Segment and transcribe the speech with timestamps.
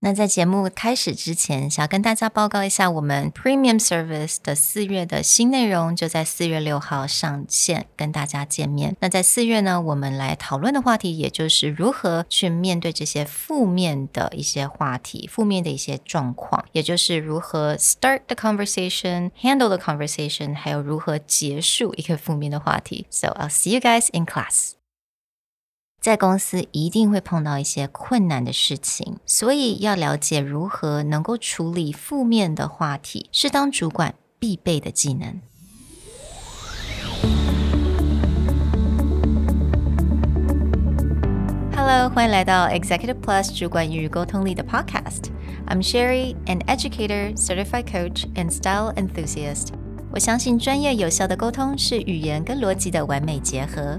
[0.00, 8.96] 那在节目开始之前，想要跟大家报告一下，我们 Premium Service 的四月的新内容就在四月六号上线，跟大家见面。
[9.00, 23.04] 那在四月呢，我们来讨论的话题，也就是如何去面对这些负面的一些话题、负面的一些状况，也就是如何 start the conversation、handle the conversation，还有如何结束一个负面的话题。
[23.10, 24.77] So I'll see you guys in class.
[26.08, 35.38] 在公司一定会碰到一些困难的事情，所以要了解如何能够处理负面的话题，是当主管必备的技能。
[41.76, 45.24] Hello，欢迎来到 Executive Plus 主管与沟通力的 Podcast。
[45.66, 49.74] I'm Sherry, an educator, certified coach, and style enthusiast。
[50.10, 53.98] 我相信专业有效的沟通是语言跟逻辑的完美结合。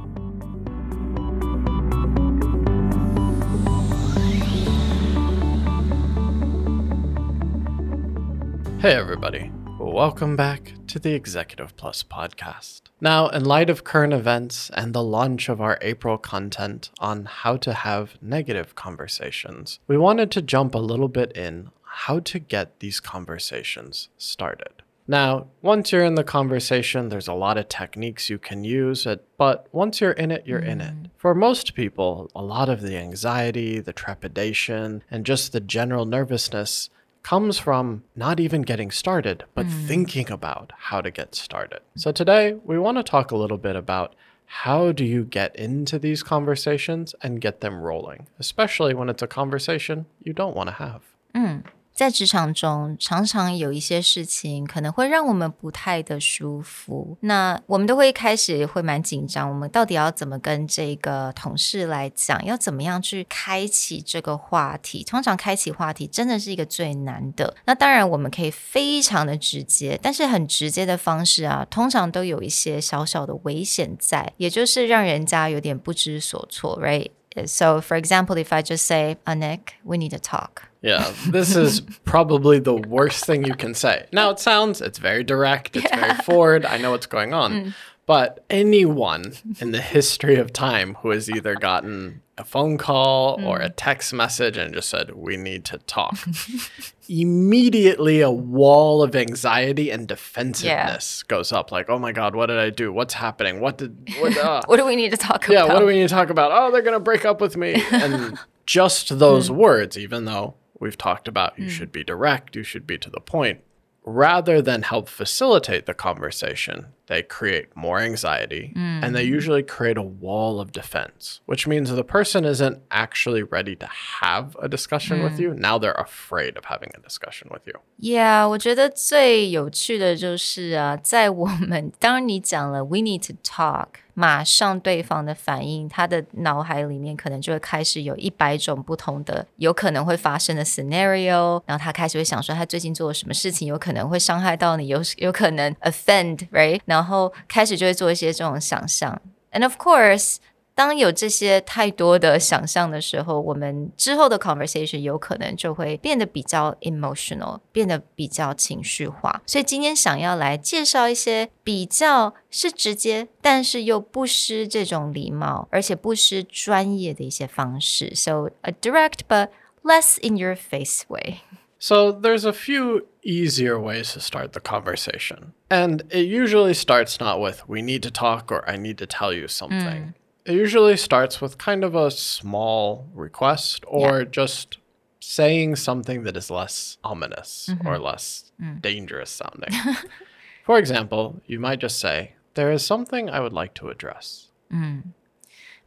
[8.81, 9.51] Hey, everybody.
[9.77, 12.81] Welcome back to the Executive Plus podcast.
[12.99, 17.57] Now, in light of current events and the launch of our April content on how
[17.57, 22.79] to have negative conversations, we wanted to jump a little bit in how to get
[22.79, 24.81] these conversations started.
[25.07, 29.05] Now, once you're in the conversation, there's a lot of techniques you can use,
[29.37, 30.69] but once you're in it, you're mm.
[30.69, 30.95] in it.
[31.17, 36.89] For most people, a lot of the anxiety, the trepidation, and just the general nervousness
[37.23, 39.87] comes from not even getting started, but mm.
[39.87, 41.81] thinking about how to get started.
[41.95, 45.97] So today we want to talk a little bit about how do you get into
[45.97, 50.75] these conversations and get them rolling, especially when it's a conversation you don't want to
[50.75, 51.01] have.
[51.33, 51.63] 嗯，
[51.93, 57.17] 在职场中，常常有一些事情可能会让我们不太的舒服。
[57.21, 62.43] 那我们都会开始会蛮紧张，我们到底要怎么跟这个同事来讲？
[62.43, 65.03] 要怎么样去开启这个话题？
[65.03, 67.55] 通常开启话题真的是一个最难的。
[67.65, 80.70] 那当然，我们可以非常的直接，但是很直接的方式啊，通常都有一些小小的危险在，也就是让人家有点不知所措，right？So, for example, if I just say, "A Nick, we need to talk.
[80.81, 84.07] Yeah, this is probably the worst thing you can say.
[84.11, 85.99] Now, it sounds, it's very direct, it's yeah.
[85.99, 86.65] very forward.
[86.65, 87.51] I know what's going on.
[87.51, 87.73] Mm.
[88.07, 93.45] But anyone in the history of time who has either gotten a phone call mm.
[93.45, 96.17] or a text message and just said, We need to talk,
[97.07, 101.27] immediately a wall of anxiety and defensiveness yeah.
[101.27, 101.71] goes up.
[101.71, 102.91] Like, oh my God, what did I do?
[102.91, 103.61] What's happening?
[103.61, 105.67] What did, what, uh, what do we need to talk yeah, about?
[105.67, 106.51] Yeah, what do we need to talk about?
[106.51, 107.81] Oh, they're going to break up with me.
[107.91, 109.55] And just those mm.
[109.55, 111.70] words, even though we've talked about you mm.
[111.70, 113.60] should be direct, you should be to the point,
[114.04, 119.02] rather than help facilitate the conversation, they create more anxiety mm.
[119.02, 123.74] and they usually create a wall of defense, which means the person isn't actually ready
[123.74, 123.86] to
[124.20, 125.24] have a discussion mm.
[125.24, 125.54] with you.
[125.54, 127.74] Now they're afraid of having a discussion with you.
[127.98, 133.88] Yeah, 我觉得最有趣的就是啊，在我们当你讲了 we need to talk。
[134.21, 146.79] 马上对方的反应，他的脑海里面可能就会开始有一百种不同的有可能会发生的 scenario，然后他开始会想说他最近做了什么事情有可能会伤害到你，有有可能 offend，right？
[146.85, 149.19] 然后开始就会做一些这种想象
[149.51, 150.35] ，and of course。
[150.80, 159.40] 当有这些太多的想象的时候，我们之后的 conversation 有可能就会变得比较 emotional，变得比较情绪化。
[159.46, 168.14] 所以今天想要来介绍一些比较是直接，但是又不失这种礼貌，而且不失专业的一些方式。
[168.14, 169.48] So a direct but
[169.82, 171.38] less in your face way.
[171.78, 175.52] So there's a few easier ways to start the conversation.
[175.70, 179.32] And it usually starts not with, we need to talk or I need to tell
[179.32, 180.12] you something.
[180.12, 180.14] Mm.
[180.45, 184.25] It usually starts with kind of a small request or yeah.
[184.25, 184.79] just
[185.19, 187.87] saying something that is less ominous mm-hmm.
[187.87, 188.81] or less mm.
[188.81, 189.69] dangerous sounding.
[190.65, 194.49] For example, you might just say, There is something I would like to address.
[194.73, 195.03] Mm.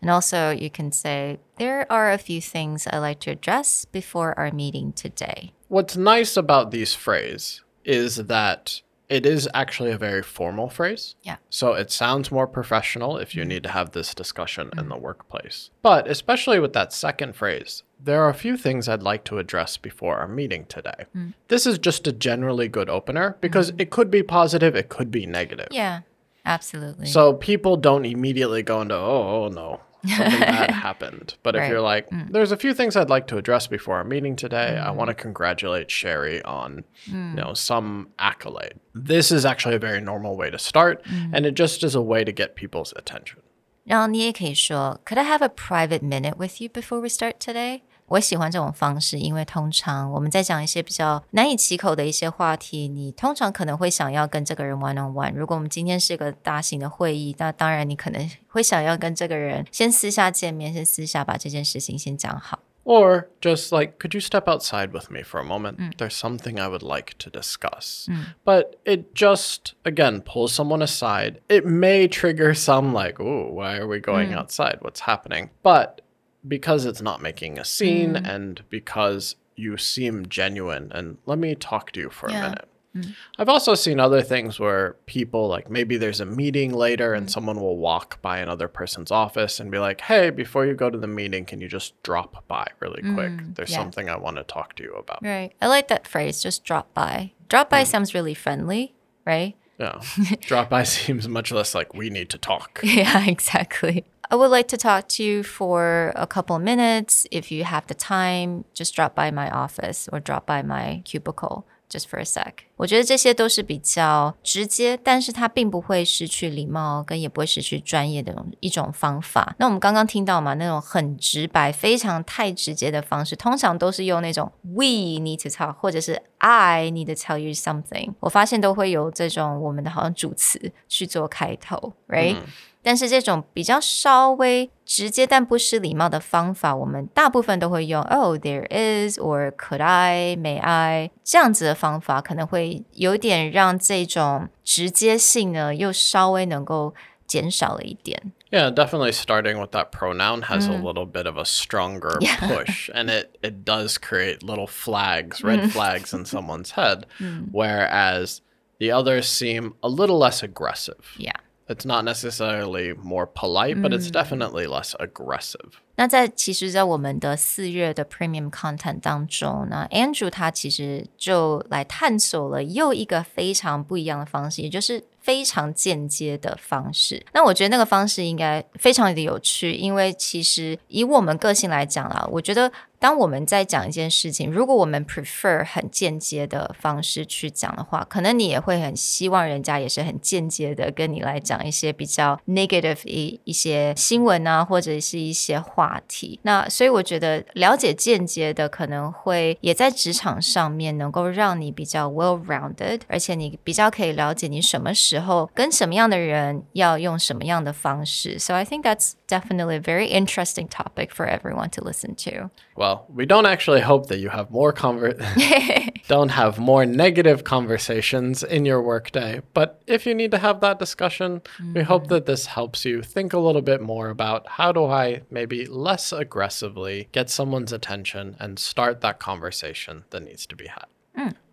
[0.00, 4.38] And also, you can say, There are a few things I'd like to address before
[4.38, 5.52] our meeting today.
[5.68, 11.14] What's nice about these phrases is that it is actually a very formal phrase.
[11.22, 11.36] Yeah.
[11.50, 13.48] So it sounds more professional if you mm.
[13.48, 14.80] need to have this discussion mm.
[14.80, 15.70] in the workplace.
[15.82, 19.76] But especially with that second phrase, there are a few things I'd like to address
[19.76, 21.06] before our meeting today.
[21.48, 25.26] This is just a generally good opener because it could be positive, it could be
[25.26, 25.68] negative.
[25.70, 26.00] Yeah,
[26.44, 27.06] absolutely.
[27.06, 31.35] So people don't immediately go into, oh, oh no, something bad happened.
[31.43, 31.69] But if Right.
[31.71, 34.91] you're like, there's a few things I'd like to address before our meeting today, I
[34.91, 38.75] want to congratulate Sherry on, you know, some accolade.
[38.93, 41.03] This is actually a very normal way to start,
[41.33, 43.39] and it just is a way to get people's attention.
[43.85, 47.81] 然后你也可以说，Could I have a private minute with you before we start today？
[48.07, 55.33] 我喜欢这种方式，因为通常我们在讲一些比较难以启口的一些话题，你通常可能会想要跟这个人 one on one。
[55.33, 62.59] 如果我们今天是个大型的会议，那当然你可能会想要跟这个人先私下见面，先私下把这件事情先讲好。
[62.85, 65.75] Or just like, could you step outside with me for a moment?
[65.97, 68.07] There's something I would like to discuss.
[68.43, 71.35] But it just, again, pulls someone aside.
[71.49, 74.79] It may trigger some, like, ooh, why are we going outside?
[74.81, 75.51] What's happening?
[75.61, 76.01] But
[76.46, 78.28] because it's not making a scene mm.
[78.28, 82.38] and because you seem genuine, and let me talk to you for Yeah.
[82.38, 82.68] a minute.
[82.96, 83.14] Mm.
[83.38, 87.30] I've also seen other things where people, like maybe there's a meeting later and mm.
[87.30, 90.98] someone will walk by another person's office and be like, hey, before you go to
[90.98, 93.32] the meeting, can you just drop by really quick?
[93.54, 93.78] There's yeah.
[93.78, 95.18] something I want to talk to you about.
[95.22, 95.52] Right.
[95.60, 96.42] I like that phrase.
[96.42, 97.32] Just drop by.
[97.48, 98.94] Drop by sounds really friendly,
[99.26, 99.56] right?
[99.78, 100.00] Yeah.
[100.40, 102.80] drop by seems much less like we need to talk.
[102.82, 104.04] Yeah, exactly.
[104.31, 107.25] I would like to talk to you for a couple of minutes.
[107.31, 111.63] If you have the time, just drop by my office or drop by my cubicle
[111.89, 112.53] just for a sec.
[112.75, 119.55] 我觉得这些都是比较直接，但是它并不会失去礼貌，跟也不会失去专业的一种方法。
[119.57, 128.13] 那我们刚刚听到嘛，那种很直白、非常太直接的方式，通常都是用那种 we need to talk，或者是 I need to tell you something。
[128.19, 132.37] 我发现都会有这种我们的好像主词去做开头，right？、
[132.83, 146.93] 但是这种比较稍微直接但不失礼貌的方法，我们大部分都会用 “Oh, there is” or “Could I”、“May I” 这样子的方法，可能会有点让这种直接性呢又稍微能够
[147.27, 148.31] 减少了一点。
[148.49, 153.09] Yeah, definitely starting with that pronoun has a little bit of a stronger push and
[153.09, 157.03] it it does create little flags, red flags in someone's head
[157.51, 158.39] whereas
[158.79, 161.13] the others seem a little less aggressive.
[161.17, 161.33] Yeah.
[161.68, 164.12] It's not necessarily more polite, but it's mm.
[164.12, 165.80] definitely less aggressive.
[165.96, 177.24] 那在其实，在我们的四月的 Premium Content 当中呢，Andrew 他其实就来探索了又一个非常不一样的方式，也就是非常间接的方式。
[177.32, 196.39] 那我觉得那个方式应该非常的有趣，因为其实以我们个性来讲啦，我觉得当我们在讲一件事情，如果我们 prefer 很间接的方式去讲的话，可能你也会很希望人家也是很间接的跟你来讲一些比较 negative 一一些新闻啊，或者是一些话题。
[196.43, 208.37] 那所以我觉得了解间接的可能会也在职场上面能够让你比较 well rounded，而且你比较可以了解你什么时候跟什么样的人要用什么样的方式。
[208.39, 212.49] So I think that's definitely a very interesting topic for everyone to listen to.
[212.75, 215.17] Well, we don't actually hope that you have more conver-
[216.07, 220.79] don't have more negative conversations in your workday, but if you need to have that
[220.79, 221.41] discussion,
[221.73, 225.21] we hope that this helps you think a little bit more about how do I
[225.29, 230.85] maybe less aggressively get someone's attention and start that conversation that needs to be had.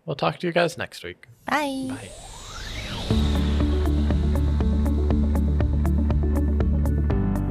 [0.05, 1.27] We'll talk to you guys next week.
[1.45, 2.09] Bye.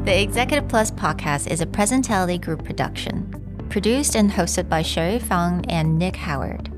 [0.04, 5.64] The Executive Plus podcast is a Presentality Group production, produced and hosted by Sherry Fang
[5.68, 6.71] and Nick Howard.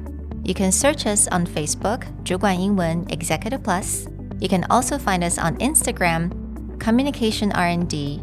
[0.44, 4.08] You can search us on Facebook, 主管英文 Executive Plus.
[4.40, 6.30] You can also find us on Instagram,
[6.80, 8.22] Communication R&D,